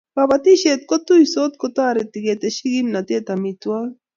[0.13, 3.97] Kabotishe che kituisot kotoreti koteshi kimentee amitwokik.